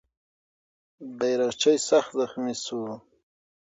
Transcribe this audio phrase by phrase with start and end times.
[1.17, 2.79] بیرغچی سخت زخمي سو.